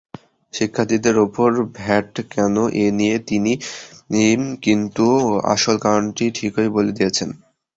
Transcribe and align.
শিক্ষার্থীদের 0.53 1.15
ওপর 1.25 1.49
ভ্যাট 1.77 2.11
কেন—এ 2.31 2.65
নিয়ে 2.99 3.15
তিনি 3.27 3.51
কিন্তু 4.63 5.05
আসল 5.53 5.75
কারণটি 5.85 6.25
ঠিকই 6.37 6.69
বলে 6.75 6.91
দিয়েছেন। 6.97 7.29